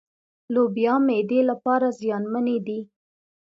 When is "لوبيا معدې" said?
0.53-1.39